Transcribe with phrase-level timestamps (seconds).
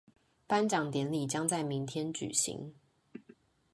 [0.47, 2.73] 頒獎典禮將在明天舉行